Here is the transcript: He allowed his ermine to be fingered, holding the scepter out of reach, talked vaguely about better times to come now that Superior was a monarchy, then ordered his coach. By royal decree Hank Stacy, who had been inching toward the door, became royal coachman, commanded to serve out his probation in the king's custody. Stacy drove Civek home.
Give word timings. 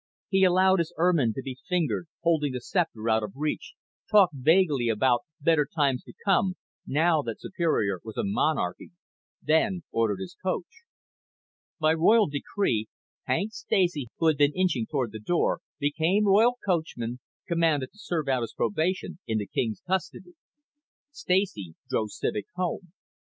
He 0.29 0.43
allowed 0.43 0.79
his 0.79 0.91
ermine 0.97 1.31
to 1.35 1.43
be 1.43 1.59
fingered, 1.69 2.07
holding 2.23 2.53
the 2.53 2.59
scepter 2.61 3.07
out 3.07 3.21
of 3.21 3.33
reach, 3.35 3.75
talked 4.09 4.33
vaguely 4.35 4.89
about 4.89 5.25
better 5.39 5.63
times 5.67 6.03
to 6.05 6.13
come 6.25 6.55
now 6.87 7.21
that 7.21 7.39
Superior 7.39 7.99
was 8.03 8.17
a 8.17 8.23
monarchy, 8.23 8.93
then 9.43 9.83
ordered 9.91 10.17
his 10.19 10.35
coach. 10.43 10.85
By 11.79 11.93
royal 11.93 12.25
decree 12.25 12.87
Hank 13.27 13.53
Stacy, 13.53 14.09
who 14.17 14.25
had 14.25 14.37
been 14.39 14.53
inching 14.55 14.87
toward 14.89 15.11
the 15.11 15.19
door, 15.19 15.59
became 15.77 16.25
royal 16.25 16.57
coachman, 16.65 17.19
commanded 17.47 17.91
to 17.91 17.99
serve 17.99 18.27
out 18.27 18.41
his 18.41 18.53
probation 18.55 19.19
in 19.27 19.37
the 19.37 19.45
king's 19.45 19.81
custody. 19.85 20.33
Stacy 21.11 21.75
drove 21.87 22.09
Civek 22.09 22.47
home. 22.55 22.91